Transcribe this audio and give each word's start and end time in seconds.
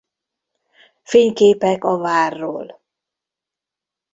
Fényképek 1.03 1.83
a 1.83 1.97
várról 1.97 2.81